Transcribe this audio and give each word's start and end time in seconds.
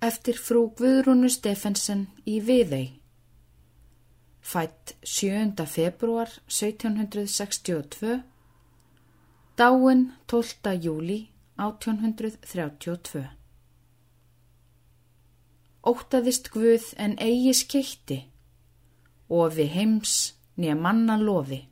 eftir 0.00 0.38
frú 0.38 0.68
Guðrúnu 0.78 1.28
Stefensen 1.30 2.06
í 2.26 2.38
Viðei. 2.44 3.00
Fætt 4.40 4.94
7. 5.02 5.66
februar 5.66 6.30
1762, 6.46 8.22
dáin 9.58 10.12
12. 10.26 10.76
júli 10.80 11.18
1832. 11.56 13.26
Ótaðist 15.88 16.50
Guð 16.54 16.94
en 16.96 17.18
eigi 17.18 17.54
skeitti 17.54 18.18
og 19.28 19.56
við 19.58 19.74
heims 19.74 20.14
nýja 20.56 20.78
manna 20.78 21.18
lofi. 21.18 21.64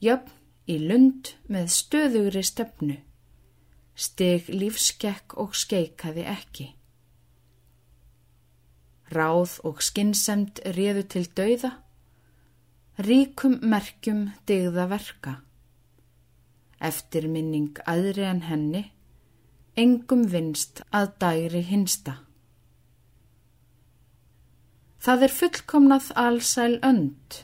Jöfn 0.00 0.32
í 0.70 0.78
lund 0.80 1.34
með 1.50 1.70
stöðugri 1.76 2.42
stefnu, 2.46 2.96
steg 4.00 4.48
lífskekk 4.48 5.36
og 5.42 5.56
skeikaði 5.58 6.24
ekki. 6.32 6.66
Ráð 9.10 9.58
og 9.66 9.82
skinsemt 9.82 10.62
réðu 10.76 11.02
til 11.12 11.26
dauða, 11.36 11.72
ríkum 13.02 13.58
merkjum 13.66 14.28
digða 14.48 14.86
verka. 14.92 15.34
Eftir 16.80 17.26
minning 17.28 17.76
aðri 17.90 18.24
en 18.24 18.44
henni, 18.46 18.84
engum 19.76 20.24
vinst 20.32 20.80
að 20.96 21.12
dæri 21.20 21.64
hinsta. 21.66 22.20
Það 25.00 25.26
er 25.26 25.32
fullkomnað 25.32 26.10
allsæl 26.22 26.74
önd, 26.84 27.40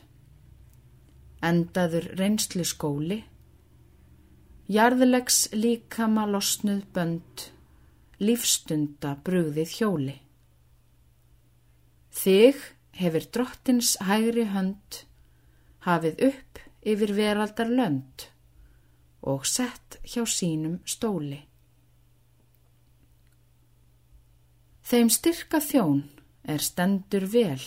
endaður 1.45 2.11
reynslu 2.21 2.65
skóli, 2.69 3.25
jarðlegs 4.67 5.47
líkama 5.55 6.25
losnuð 6.27 6.83
bönd, 6.95 7.49
lífstunda 8.19 9.15
brúðið 9.27 9.75
hjóli. 9.79 10.17
Þig 12.17 12.63
hefur 12.99 13.27
drottins 13.37 13.95
hægri 14.09 14.47
hönd 14.51 15.03
hafið 15.87 16.23
upp 16.31 16.63
yfir 16.83 17.13
veraldar 17.15 17.71
lönd 17.71 18.27
og 19.27 19.47
sett 19.47 19.99
hjá 20.07 20.25
sínum 20.27 20.81
stóli. 20.87 21.41
Þeim 24.87 25.11
styrka 25.11 25.59
þjón 25.63 26.05
er 26.47 26.63
stendur 26.63 27.27
vel, 27.31 27.63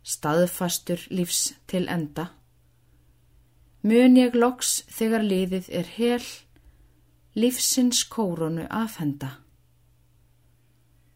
staðfastur 0.00 1.02
lífs 1.12 1.50
til 1.68 1.84
enda. 1.92 2.30
Mun 3.86 4.16
ég 4.18 4.34
loks 4.34 4.80
þegar 4.90 5.22
liðið 5.22 5.66
er 5.78 5.88
hel, 5.94 6.24
lífsins 7.38 8.00
kórunu 8.10 8.64
afhenda. 8.66 9.28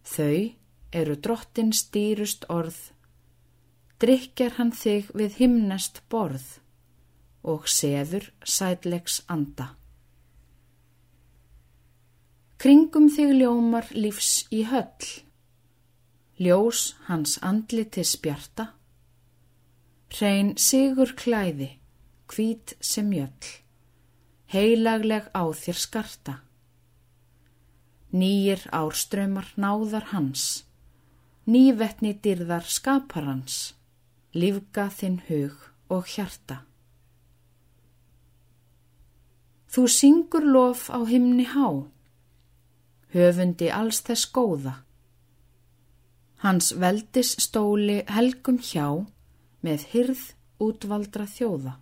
Þau 0.07 0.55
eru 0.95 1.17
drottin 1.19 1.73
stýrust 1.75 2.47
orð, 2.47 2.79
drikjar 3.99 4.55
hann 4.61 4.71
þig 4.71 5.11
við 5.19 5.41
himnest 5.41 5.99
borð 6.15 6.47
og 7.43 7.67
seður 7.67 8.29
sætlegs 8.45 9.19
anda. 9.27 9.73
Kringum 12.63 13.11
þig 13.11 13.35
ljómar 13.41 13.91
lífs 13.97 14.45
í 14.55 14.63
höll, 14.71 15.11
ljós 16.39 16.93
hans 17.11 17.35
andliti 17.43 18.07
spjarta, 18.07 18.71
hrein 20.15 20.55
sigur 20.55 21.17
klæði, 21.19 21.73
hvít 22.31 22.77
sem 22.81 23.11
jöll, 23.13 23.51
heilagleg 24.53 25.29
á 25.35 25.43
þér 25.51 25.79
skarta. 25.79 26.35
Nýjir 28.11 28.63
árströmmar 28.75 29.53
náðar 29.55 30.11
hans, 30.11 30.65
nývetni 31.47 32.15
dyrðar 32.23 32.67
skapar 32.67 33.27
hans, 33.27 33.75
lífga 34.35 34.89
þinn 34.91 35.21
hug 35.29 35.57
og 35.91 36.07
hjarta. 36.11 36.65
Þú 39.71 39.87
syngur 39.87 40.47
lof 40.47 40.89
á 40.91 40.99
himni 41.07 41.47
há, 41.47 41.87
höfundi 43.15 43.71
alls 43.71 44.03
þess 44.07 44.27
góða. 44.35 44.81
Hans 46.43 46.73
veldis 46.75 47.37
stóli 47.39 48.01
helgum 48.11 48.59
hjá 48.59 48.89
með 49.63 49.87
hyrð 49.93 50.25
útvaldra 50.59 51.27
þjóða. 51.31 51.77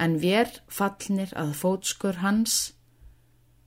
En 0.00 0.16
vér 0.22 0.48
fallnir 0.72 1.32
að 1.36 1.52
fótskur 1.60 2.22
hans, 2.24 2.72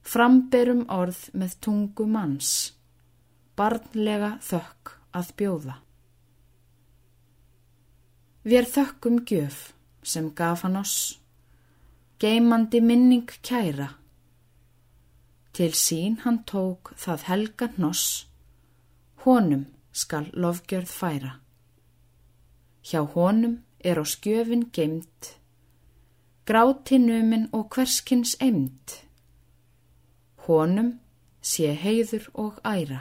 framberum 0.02 0.88
orð 0.90 1.28
með 1.38 1.58
tungu 1.62 2.08
manns, 2.10 2.74
barnlega 3.56 4.38
þökk 4.42 4.96
að 5.14 5.34
bjóða. 5.40 5.76
Vér 8.44 8.66
þökkum 8.68 9.22
gjöf 9.30 9.60
sem 10.04 10.32
gaf 10.36 10.66
hann 10.66 10.80
oss, 10.82 11.20
geimandi 12.20 12.82
minning 12.82 13.30
kæra. 13.46 13.94
Til 15.54 15.72
sín 15.78 16.18
hann 16.26 16.42
tók 16.50 16.96
það 16.98 17.30
helga 17.30 17.70
hnoss, 17.78 18.26
honum 19.24 19.68
skal 19.94 20.28
lofgjörð 20.34 20.90
færa. 20.90 21.38
Hjá 22.84 23.06
honum 23.14 23.62
er 23.80 24.02
á 24.02 24.04
skjöfin 24.04 24.66
geimt, 24.76 25.38
gráti 26.54 26.98
numin 26.98 27.48
og 27.52 27.72
hverskins 27.74 28.36
eimt. 28.38 28.92
Honum 30.46 31.00
sé 31.42 31.72
heiður 31.74 32.28
og 32.34 32.60
æra. 32.62 33.00